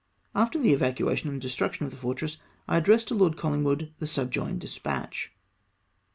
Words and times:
After 0.33 0.57
the 0.57 0.73
evacuation 0.73 1.29
and 1.29 1.39
destruction 1.39 1.85
of 1.85 1.91
the 1.91 1.97
fortress 1.99 2.37
I 2.67 2.77
addressed 2.77 3.07
to 3.09 3.13
Lord 3.13 3.35
Colhng 3.37 3.61
wood 3.63 3.93
the 3.99 4.07
subjoined 4.07 4.59
despatch. 4.61 5.31